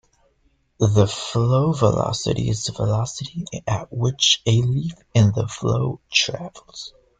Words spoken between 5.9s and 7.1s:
travels.